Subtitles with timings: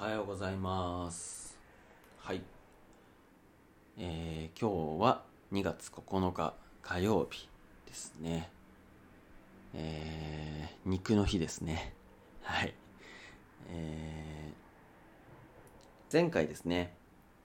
[0.00, 1.58] はようございます。
[2.16, 2.40] はい。
[3.98, 7.50] えー、今日は2月9日火曜日
[7.86, 8.48] ですね。
[9.74, 11.92] えー、肉の日ですね。
[12.40, 12.72] はい。
[13.68, 16.94] えー、前回ですね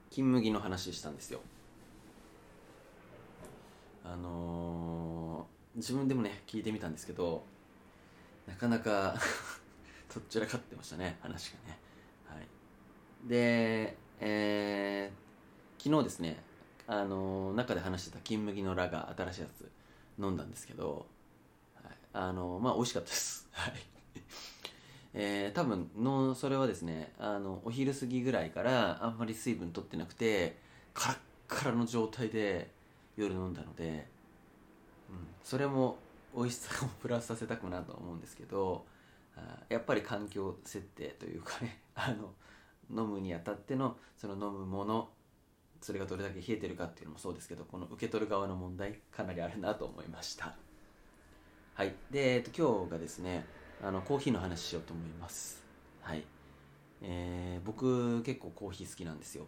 [0.09, 1.41] 金麦の話したんですよ。
[4.05, 7.43] あのー、自分でもね聞いてみたんですけど
[8.47, 9.15] なかなか
[10.07, 11.85] とっちらかってましたね話がね。
[13.25, 16.37] で、えー、昨日ですね、
[16.87, 19.69] あの中で話してた金麦のラが新しいやつ
[20.19, 21.05] 飲んだんですけど、
[21.83, 23.47] はい、あのまあ美味しかったです。
[23.51, 23.73] はい。
[25.17, 30.57] えー、多分のそれはですねあのお昼過ぎぐらいからあんまり水分取ってなくて
[30.93, 31.17] カラッ
[31.47, 32.69] カラの状態で
[33.15, 34.07] 夜飲んだので、
[35.09, 35.97] うん、それも
[36.35, 38.85] 美味しさを プラスさせたくなと思うんですけど
[39.37, 42.33] あやっぱり環境設定というかねあの
[42.89, 45.09] 飲むにあたってのその飲むもの
[45.81, 50.55] それがどれだけ冷えてるかっていうのもそうですけどこの受け取る側の問題かなりあるなと思いました。
[51.75, 51.93] はい。
[52.09, 53.45] で、えっと、今日がですね
[53.83, 55.63] あのコーヒーの話しようと思います。
[56.01, 56.23] はい。
[57.01, 59.45] えー、僕結構コーヒー好きなんですよ。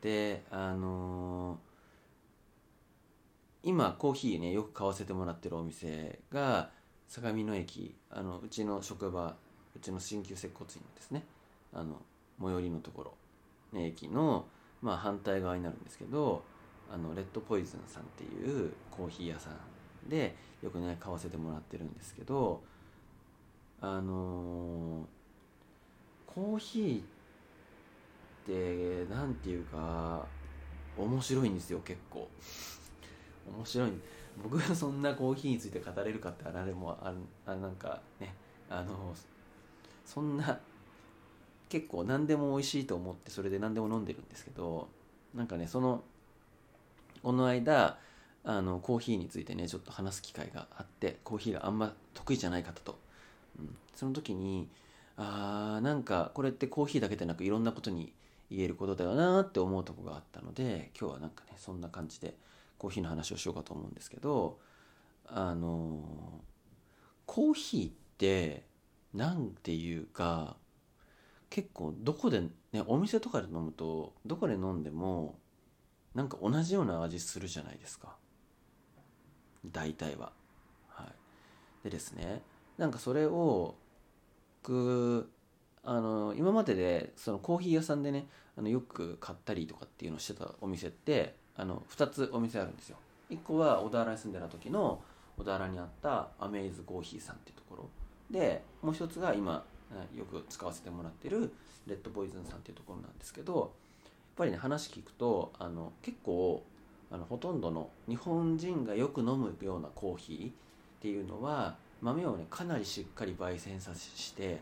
[0.00, 6.70] であのー、今コーヒーねよく買わせてもらってるお店が
[7.08, 9.34] 相模野駅あのうちの職場
[9.74, 11.24] うちの鍼灸接骨院ですね。
[11.72, 12.00] あの
[12.40, 13.14] 最寄りのところ、
[13.78, 14.46] 駅の、
[14.82, 16.42] まあ、反対側になるんですけど
[16.90, 22.62] あのレッドポイズンさんっていうコーヒー屋さんでよくね買わせてもらってるんですけど
[23.80, 25.04] あのー、
[26.26, 30.26] コーヒーって何ていうか
[30.96, 32.28] 面白いんですよ結構。
[33.56, 33.92] 面白い。
[34.42, 37.12] 僕がそんなコーヒーについて語れるかってあれもあ
[37.46, 38.34] あなんかね
[38.68, 39.14] あの
[40.04, 40.58] そんな
[41.68, 44.88] 結構何でも美味しいと思ってそれで何でも飲んでるんですけど
[45.34, 46.02] なんかねその
[47.22, 47.98] この間
[48.44, 52.98] あのコーヒーについてねちょっと話す機会があってコーヒーがあんま得意じゃない方と、
[53.58, 54.68] うん、その時に
[55.16, 58.12] あーなんかこれってコーヒーだけでなくいろんなことに
[58.50, 62.34] 言えることだよなって思うとこがあったので今日はなんかねそんな感じで
[62.78, 64.58] コーヒーの話をしようかと思うんですけど
[65.26, 66.00] あの
[67.26, 68.64] コーヒーって
[69.12, 70.56] 何ていうか
[71.50, 72.50] 結構どこでね
[72.86, 75.38] お店とかで飲むとどこで飲んでも
[76.14, 78.16] なんか同じような味するじゃないですか。
[79.66, 80.32] 大体は。
[80.88, 81.84] はい。
[81.84, 82.42] でですね
[82.76, 83.76] なんかそれを
[84.62, 85.30] 僕
[85.84, 88.26] あの今まででそのコーヒー屋さんでね
[88.56, 92.96] あのよく買ったりとかっていうのをしてたお店ってあの2つお店あるんですよ。
[93.30, 95.00] 1個は小田原に住んでた時の
[95.36, 97.88] 小田原にあったアメイズコーヒーさんっていうところ。
[98.30, 99.64] でもう一つが今
[100.16, 101.52] よく使わせてもらってる
[101.86, 103.68] レッドポイズンさんっていうところなんですけどやっ
[104.36, 106.62] ぱりね話聞くとあの結構
[107.10, 110.52] あのほとんどの日本人がよく飲むようなコーヒーっ
[111.00, 114.58] ていうのは豆をねかなりしっかり焙煎さして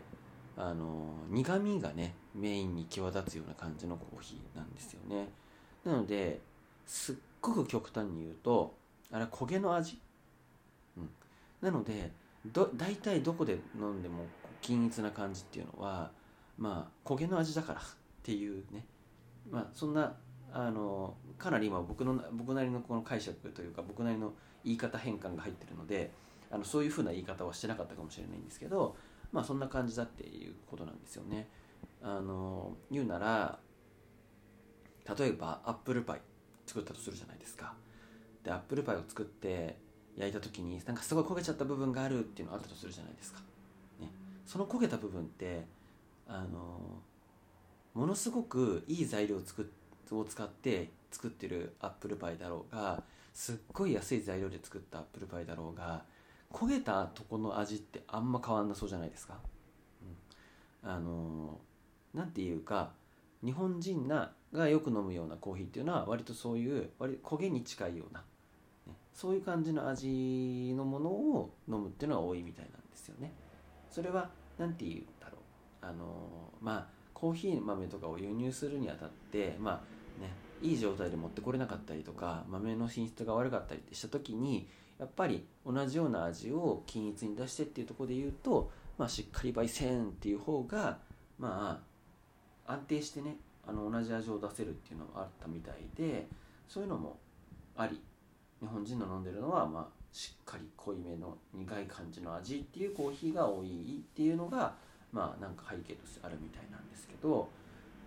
[0.55, 5.27] あの苦みがねメインに際立つような感じのコーヒーなんですよね。
[5.85, 6.39] なので
[6.85, 8.73] すっごく極端に言うと
[9.11, 9.99] あれ焦げの味、
[10.97, 11.09] うん、
[11.61, 12.11] なので
[12.45, 14.25] ど大体どこで飲んでも
[14.61, 16.11] 均一な感じっていうのは
[16.57, 17.83] まあ焦げの味だからっ
[18.23, 18.85] ていうね
[19.49, 20.15] まあそんな
[20.51, 24.33] あのかなり今僕の僕なりのこの解釈というか僕なりの
[24.63, 26.11] 言い方変換が入ってるので
[26.49, 28.95] あのそういうふうな言い方はしてなかったかもしれないんですけど
[29.31, 31.49] まあそんな感じだっていうことなんですよね。
[32.01, 33.59] あの言うなら
[35.17, 36.21] 例えばアップルパイ
[36.65, 37.73] 作ったとするじゃないですか。
[38.43, 39.77] でアップルパイを作って
[40.17, 43.39] 焼いた時になんかすごい焦げちゃった部分があるっていうのがあったとするじゃないですか。
[43.99, 44.09] ね、
[44.45, 45.65] その焦げた部分って
[46.27, 47.01] あの
[47.93, 49.71] ものすごくいい材料を作
[50.11, 56.03] を使って作ってるアップルパイだろうがすっごい安い材料で作ったアップルパイだろうが
[56.51, 59.39] 焦げたとこの味ってあんま変わんなそうじゃないですか。
[60.83, 61.59] うん、あの
[62.13, 62.93] なんていうか
[63.43, 68.23] 日本人ながよく飲むようなコーヒーっていうのは割とそういう割焦げに近いような
[69.17, 73.33] そういう感じの味のものを飲むっていうのが多いみたいなんですよね。
[73.89, 74.29] それは
[74.59, 75.39] 何て言うんだろ
[75.81, 75.85] う。
[75.87, 80.31] あのまあコーヒー豆とかを輸入するにあたってまあね
[80.61, 84.67] いい状態で持ってこれなかったりとか豆の品質が悪かったりってした時に
[84.99, 90.99] やっぱり同じような味を均一に出してっていうとこで言うと、まあ、しっかり焙煎っていう方が
[91.39, 91.81] ま
[92.67, 96.27] あ安定してねあの同じ味を出せるっていうのがあったみたいで
[96.67, 97.17] そういうのも
[97.75, 97.99] あり。
[98.61, 104.73] 日本人の飲んでるのは、まあ、しっかり濃いめの苦い感じの味っていうコーヒーが多いっていうのが、
[105.11, 107.49] まあなんか背景としてあるみたいなんですけど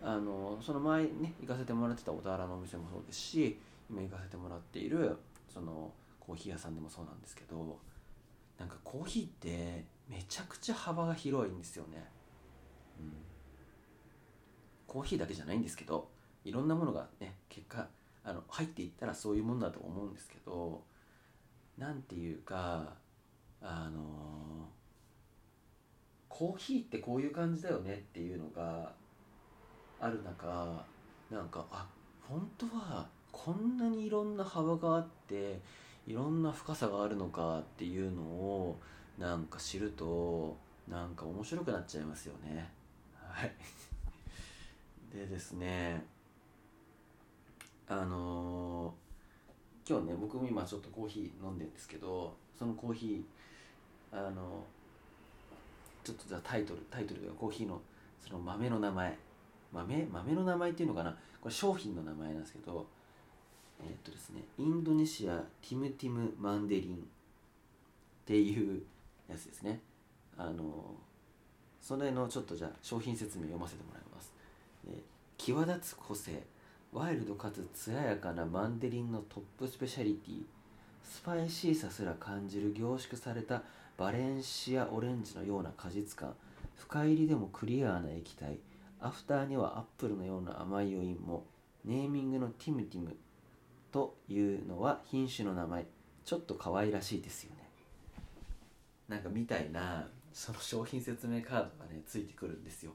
[0.02, 3.58] あのその前ね行かせてもらってた小田原のお店もそうですし
[3.88, 5.16] 今行かせてもらっている
[5.52, 7.78] そのコーヒー屋さんでもそうなんですけど
[8.58, 12.04] なんかコーヒーってめちゃくちゃ幅が広いんですよね、
[13.00, 13.12] うん、
[14.86, 16.08] コーヒーだけじゃないんですけど
[16.44, 17.88] いろんなものがね結果
[18.24, 20.82] あの入っていったらそういうものだと思うんですけど
[21.78, 22.94] なんていうか
[23.62, 24.68] あの
[26.28, 28.92] コーヒーってこういう感じだよねっていうのが
[30.00, 30.84] ある中
[31.30, 31.86] なんかあ
[32.28, 35.60] 本当はこんなにいろんな幅があって
[36.06, 38.80] いろんな深さがあるのかっていうのを
[39.18, 40.56] なんか知ると
[40.88, 42.70] なんか面白くなっちゃいますよね。
[43.16, 43.52] はい。
[45.14, 46.04] でですね
[47.92, 54.64] あのー、今日ね僕も今ちょっとコーヒー飲んでるんですけどそのコーヒーあの
[56.04, 57.80] ちょっとじゃあタイトルタイトルがコーヒーの
[58.24, 59.18] その豆の名前。
[59.72, 60.08] 豆？
[60.12, 61.16] 豆の名前っていうのかな？
[61.40, 62.86] これ商品の名前なんですけど
[63.80, 66.98] えー、っとですねインドネシアティムティムマンデリンっ
[68.24, 68.82] ていう
[69.28, 69.80] やつですね。
[70.38, 70.94] あの
[71.82, 74.32] それのちょっとじゃあ商品説明読ませてもらいます、
[74.86, 75.00] えー、
[75.36, 76.40] 際立つ個性。
[76.92, 80.42] ワイルドかつ艶やかなマンデリンのトップスペシャリティ
[81.04, 83.62] スパイシーさすら感じる凝縮された
[83.96, 86.34] バレンシアオレンジのような果実感
[86.76, 88.58] 深煎りでもクリアーな液体
[89.00, 91.44] アフターにはアップルのような甘い余韻も
[91.84, 93.16] ネーミングのティムティム
[93.92, 95.86] というのは品種の名前
[96.24, 97.68] ちょっと可愛らしいですよね。
[99.08, 102.92] なんかみたいなその商品説明カードがねついてくるんですよ。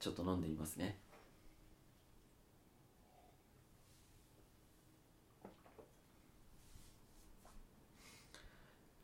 [0.00, 0.98] ちょっと飲んでみますね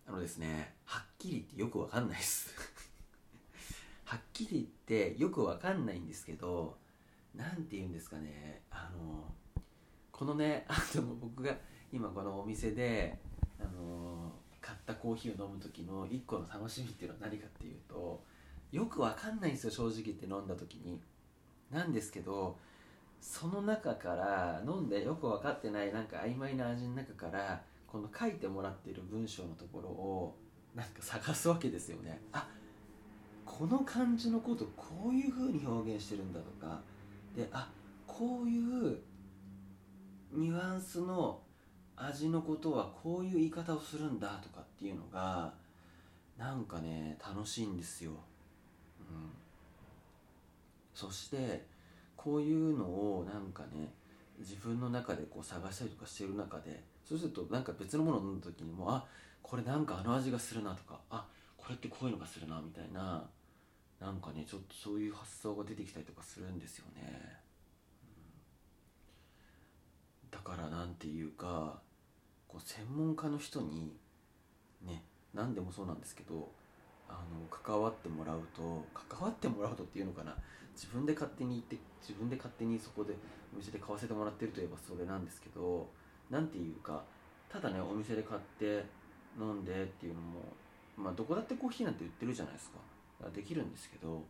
[0.09, 2.55] あのですねはっきり言ってよくわかんないです。
[4.05, 6.77] はっきり言ってよくわかんないんですけど
[7.35, 9.25] 何て言うんですかねあの
[10.13, 11.57] このね あでも僕が
[11.93, 13.19] 今このお店で
[13.59, 18.23] あの買ったコーヒーを飲む時の一個の楽しみっていうのは何かっていうと
[18.71, 21.01] よくわかんないんですよ正直言って飲んだ時に。
[21.71, 22.59] なんですけど
[23.21, 30.37] その中から飲んでよく分かってないなんか曖昧な味の中からこの書いてもらってる文章のところを
[30.75, 32.21] なんか探すわけですよね。
[32.33, 32.47] あ
[33.45, 36.81] この漢字のことこういう風に表現してるんだとか。
[37.35, 37.69] であ
[38.07, 38.99] こういう
[40.33, 41.41] ニュアンスの
[41.97, 45.53] 味のことはこういう言い方をするんだとかっていうのが
[46.37, 49.31] なんかね楽しいんですよ、うん、
[50.95, 51.65] そして
[52.17, 53.93] こういうのをなんかね
[54.39, 59.05] 自分の中でこう探したりとかしてる中でそうするとなんか別のものを飲んだ時にもあ
[59.43, 61.25] これなんかあの味がするなとかあ
[61.57, 63.25] これってこういうのがするなみたいな
[63.99, 67.37] なんかねちょっとそういう発想が出てきたりとかするんですよね、
[70.31, 71.81] だからなんていうか
[72.47, 73.97] こう専門家の人に
[74.85, 75.03] ね
[75.35, 76.51] 何でもそうなんですけど
[77.09, 80.37] あの関わってもらうと関わってもらうとっていうのかな
[80.75, 83.15] 自分で勝手に行って自分で勝手にそこで
[83.55, 85.89] お店で買わせてもらってるといえばそれなんですけど
[86.31, 87.03] 何ていうか
[87.49, 88.85] ただねお店で買って
[89.39, 90.41] 飲んでっていうのも
[90.97, 92.79] まあどこだってコーヒーなんて売ってるじゃないですか。
[93.35, 94.25] できるんですけど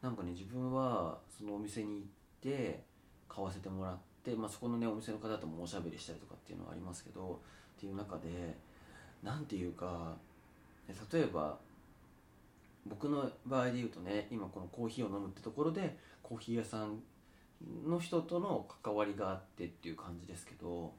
[0.00, 2.04] なんかね自分はそのお店に行っ
[2.40, 2.84] て
[3.28, 7.40] 買わせてもらって、まあ、そこのねお店の方ともおしゃべりしたりとかっていうのはありますけど
[7.76, 8.56] っていう中で
[9.22, 10.16] 何ていうか
[11.12, 11.58] 例えば
[12.86, 17.00] 僕の場合で言うとね今このコーヒーを飲むってところでコーヒー屋さん
[17.86, 20.92] の人との関わりがあってっていう感じですけど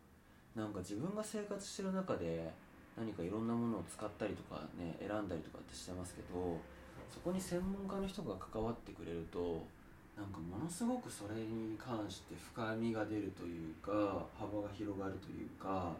[0.59, 2.51] なんか自分が生活してる中で
[2.97, 6.57] 何かいろんなものを使ったりとかね選んだりとかってしてますけど
[7.09, 9.63] そこに専門家の人が関わってくれると
[10.17, 15.93] なんかものすごくそれに関して深みが出るというか幅が広がるというか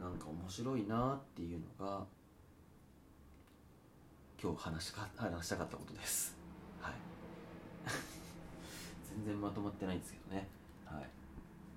[0.00, 2.02] なんか面白いなっていうのが
[4.42, 6.36] 今日話しか話したかったことです。
[6.80, 6.94] はい。
[9.16, 10.48] 全然まとまってないんですけどね。
[10.84, 11.10] はい。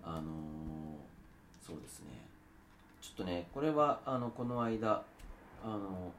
[0.04, 1.07] あのー、
[1.68, 2.06] そうですね。
[3.02, 5.04] ちょっとねこれはあのこの間
[5.64, 6.14] あの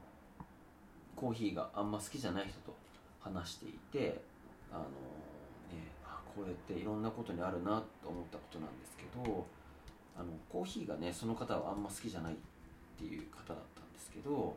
[1.15, 2.75] コーヒーがあんま好きじゃない人と
[3.19, 4.21] 話していて
[4.71, 4.87] あのね
[6.05, 9.45] あこれっていろんなことにあるなと思ったことなんですけど
[10.17, 12.35] あのコーヒーがねその方はあんま好きじゃないっ
[12.97, 14.55] ていう方だったんですけど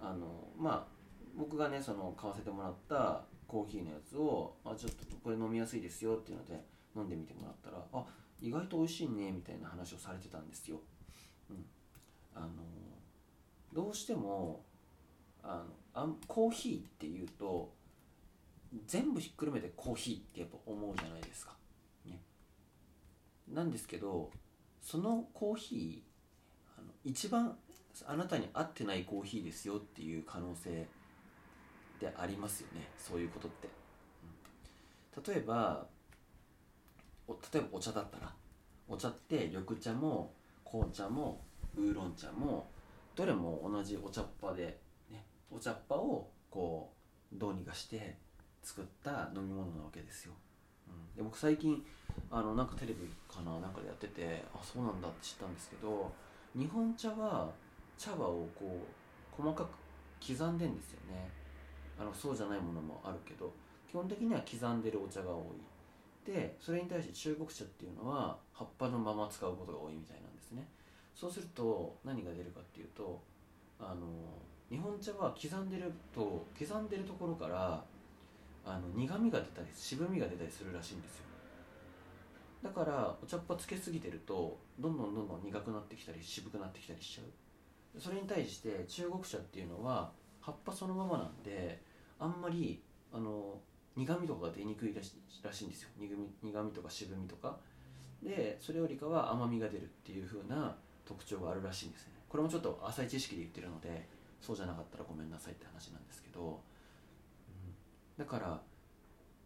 [0.00, 0.26] あの
[0.56, 0.98] まあ
[1.36, 6.64] 僕がねその買わせてもらったコーヒーのやつをあちょっとこれ飲みやすいですよっていうので
[6.96, 8.04] 飲んでみてもらったらあ
[8.40, 10.80] 意外と美味しいねみたいな話をされてたんですよ。
[11.50, 11.64] うん、
[12.34, 12.48] あの
[13.72, 14.64] どうしても
[15.42, 15.64] あ
[15.94, 17.72] のあんコーヒーっていうと
[18.86, 21.54] 全部ひっくるめてコーヒーってやっぱ思うじゃないですか。
[22.06, 22.20] ね、
[23.48, 24.30] なんですけど
[24.80, 27.56] そのコーヒーあの一番
[28.06, 30.84] あなたに合ってないコーヒーですよっていう可能性っ
[31.98, 33.68] てありますよねそういうことって。
[35.16, 35.86] うん、例えば
[37.52, 38.32] 例えばお茶だったら。
[38.88, 40.32] お茶って緑茶も
[40.64, 41.40] 紅茶も
[41.76, 42.66] ウーロン茶も
[43.14, 44.78] どれも同じお茶っ葉で、
[45.10, 46.90] ね、お茶っ葉をこ
[47.30, 48.16] うどうにかして
[48.62, 50.32] 作った飲み物なわけですよ、
[50.88, 51.84] うん、で僕最近
[52.30, 56.10] あのなんかテレビかななんかでやっててあそうなんだって知ったんですけど
[56.56, 57.50] 日本茶は
[57.98, 58.80] 茶葉をこ
[59.38, 59.68] う細かく
[60.26, 61.30] 刻んでんですよね。
[62.00, 63.52] あのそうじゃないものもあるけど
[63.88, 65.77] 基本的には刻んでるお茶が多い。
[66.28, 70.68] でそれに対して中国茶っていうのは葉っぱのまま使うことが多いみたいなんですね。
[71.14, 73.18] そうすると何が出るかっていうと
[73.80, 74.06] あの
[74.68, 77.82] 日本茶は刻んでると刻んでるところから
[78.66, 81.24] あの苦みが出たり渋みが出たりするらしいんですよ。
[82.62, 87.22] だからお茶っ葉つけすぎてるとどんどんどんどん苦くなってきたり渋くなってきたりしちゃ
[87.96, 87.98] う。
[87.98, 91.80] それに対して中国茶っていうのは葉っぱそのままなんで
[92.18, 92.82] あんまり
[93.14, 93.58] あの
[93.98, 95.88] 苦みとかが出にくいらしらしいんですよ。
[95.98, 97.56] 苦み苦みとか渋みとか。
[98.22, 102.12] でそれよりかは甘みが出るっていう風な特徴があるらしいんですね。
[102.28, 104.06] これもちょっと浅い知識で言ってるので
[104.40, 106.60] そうじゃなかったらごめんなさいって話なんですけど、
[108.18, 108.60] うん、だから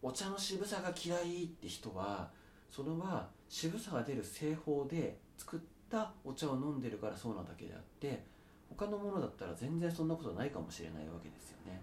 [0.01, 2.29] お茶の渋さが嫌いって人は
[2.69, 8.23] それは渋さが出る製法で作ったお茶を飲んでるからそうなだけであって
[8.69, 11.81] 他のものだったら全然そんなことないかもしれないわけですよね。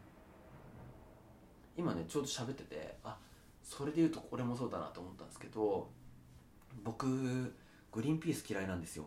[1.81, 3.17] 今ねちょうど喋っててあ
[3.63, 5.89] それで言うとこれもそうだなと思ったんですけど
[6.85, 7.07] 僕
[7.93, 9.05] グリーンピース嫌いなんですよ。
[9.05, 9.07] っ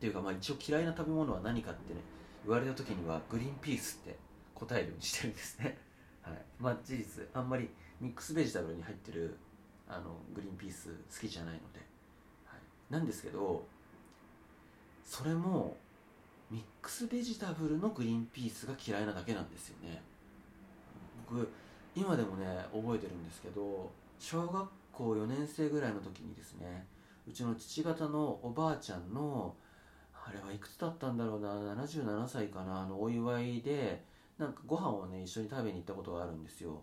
[0.00, 2.00] ていうかまあ一応嫌いな食べ物は何かってね
[2.44, 4.16] 言われた時にはグリーンピースって
[4.54, 5.78] 答えるようにしてるんですね。
[6.22, 6.42] はい。
[6.58, 7.68] まあ事実あんまり
[8.00, 9.36] ミックスベジタブルに入ってる
[9.88, 11.80] あのグリーンピース好きじゃないので、
[12.46, 13.66] はい、なんですけど
[15.04, 15.76] それも
[16.50, 20.02] ミックスベジタブルのグリーンピースが嫌いなだけなんですよね。
[21.32, 21.48] 僕
[21.96, 26.86] 今でもね覚えてるんですけど小学校4年生ぐらいの時にですね
[27.26, 29.54] うちの父方のおばあちゃんの
[30.12, 31.48] あれはいくつだったんだろうな
[31.82, 34.04] 77歳かなあのお祝いで
[34.38, 36.82] なんかご飯をね一緒に食べに行ったことがあるんですよ。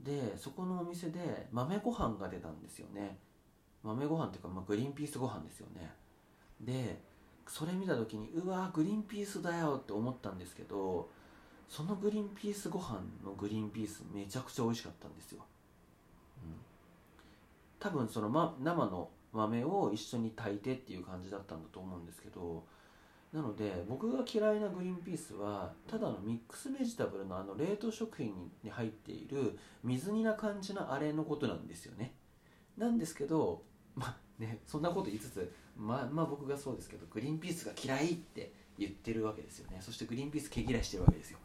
[0.00, 3.18] でそこのお店で豆ご飯が出たんですよね。
[3.82, 5.90] 豆ご飯っていうか、まあ、グリーンピースご飯ですよね。
[6.60, 7.00] で
[7.48, 11.08] それ見た時にうわグリーンピースだよって思ったんですけど
[11.68, 15.44] そのグリーンピースご飯のグリーンピースめちゃくちゃ美味しかったんですよ、
[16.44, 16.52] うん、
[17.78, 22.64] 多分その、ま、生の豆を一緒に炊いてっていう感じだったんだと思うんですけど
[23.32, 28.32] なので僕が嫌いなグリーンピースはただのミックスベジタブルのあの冷凍食品
[28.62, 32.14] に入っている水煮な感じのあれのことなんですよね。
[32.78, 33.62] なんですけど
[33.94, 39.78] まあねそんなこと言いつつままあ僕がそうですけどグリーンピースが嫌いって言ってるわけですよね。
[39.80, 41.38] そしてグリーンピース毛嫌いしてるわけですよ。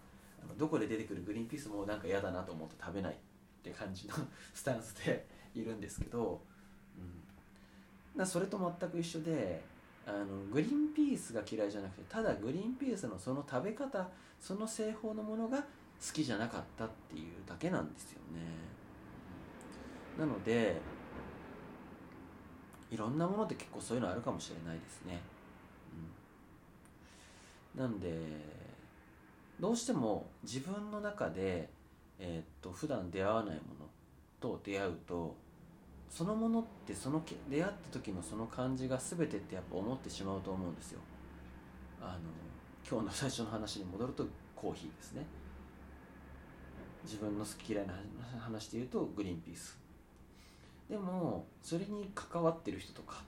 [0.58, 3.16] どこで出てくるグリーンピースもなんか嫌だなと思って食べないっ
[3.64, 4.16] て感じの
[4.54, 6.42] スタンスでいるんですけど、
[6.98, 9.64] うん、だそれと全く一緒で
[10.06, 15.66] あのグリーンピースが嫌いじゃなくてただグリーンピースのその食べ方その製法のものが好
[16.14, 18.72] きじゃなかったっていうだけなんですよね。
[20.18, 20.82] なので
[22.92, 25.22] いろんなものって結構そういうのあるかもしれないですね、
[27.76, 28.10] うん、なんで
[29.62, 31.70] どうしても自分の中で、
[32.18, 33.86] えー、っと普段出会わないもの
[34.40, 35.36] と出会うと
[36.10, 41.00] そのものってその出会った時のその感じが全てってやっぱ思ってしまうと思うんですよ。
[42.02, 42.20] あの
[42.90, 44.26] 今日の最初の話に戻ると
[44.56, 45.24] コーヒーですね。
[47.04, 47.94] 自分の好き嫌いな
[48.40, 49.78] 話で言うとグリーンピース。
[50.90, 53.24] でもそれに関わってる人とか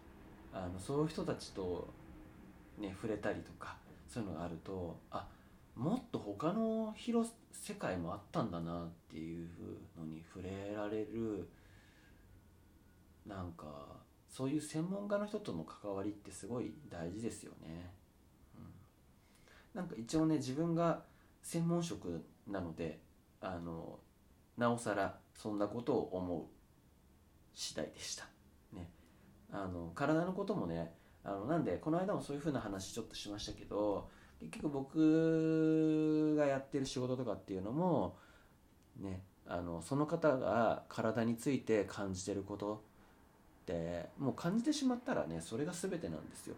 [0.52, 1.88] あのそういう人たちと
[2.80, 3.78] ね触れたりとか
[4.10, 5.43] そういうのがあるとあっ
[5.76, 9.50] もっと他の広世界もあったんだなっていう
[9.98, 11.50] のに触れられる
[13.26, 13.66] なんか
[14.30, 17.92] そういう専門家の人との関わりってすごい大事ですよね。
[18.56, 21.04] うん、なんか一応ね自分が
[21.42, 23.00] 専門職なので
[23.42, 24.00] あの
[24.58, 26.46] なおさらそんなことを思う
[27.54, 28.26] 次第でした。
[28.74, 28.90] ね、
[29.52, 34.10] あの体のこともねあのなんでこの間もそういうふうな話ちょっとしましたけど
[34.52, 38.16] 結局僕がやってる仕事とかっていうのも
[39.00, 42.84] ねあのその方が体について感じてること
[43.64, 46.56] ってもう感じてしまったらねそれが全てなんですよ、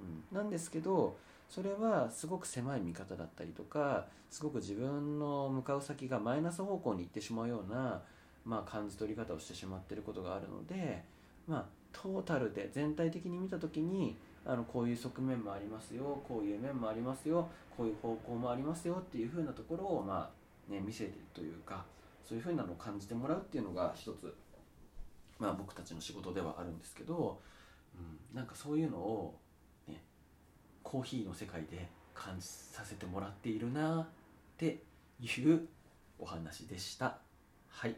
[0.00, 1.16] うん、なんですけど
[1.48, 8.02] それはすごく狭い見方だったりとかすごく自分の向かう先がマイナス方向に行ってしまうような、
[8.44, 11.04] まあ、感じ取り方をしてしまってることがあるので、
[11.46, 20.30] まあ、トータルで全体的に見た時にあのこういう側面もありますよこういう面もありますよこういう方向もありますよっていうふうなところを、ま
[20.68, 21.84] あね、見せてるというか
[22.24, 24.34] そういうふうなのを感じてもらうっていうのが一つ、
[25.38, 27.40] まあ、僕たちの仕事ではあるんですけど、
[27.94, 29.34] うん、なんかそういうのを、
[29.88, 30.00] ね、
[30.82, 34.06] コーヒーの世界で感じさせてもらっているなっ
[34.56, 34.82] て
[35.20, 35.60] いう
[36.18, 37.18] お話でした。
[37.68, 37.96] はい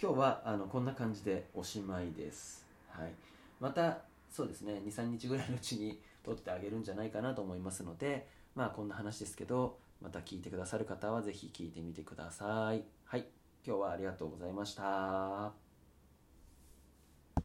[0.00, 2.66] 今日はあのこんな感じでおしまいです。
[2.90, 3.12] はい、
[3.60, 12.84] またそうですね23日ぐらいのうちに撮ってあげるんじゃないかなと思いますのでまあこんな話ですけどまた聞いてくださる方は是非聞いてみてください。
[13.04, 13.26] はい
[13.66, 15.65] 今日はありがとうございました。